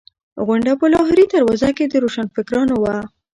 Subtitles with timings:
[0.45, 2.97] غونډه په لاهوري دروازه کې د روشنفکرانو وه.